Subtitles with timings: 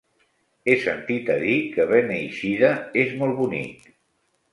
[0.69, 2.71] He sentit a dir que Beneixida
[3.03, 3.87] és molt bonic.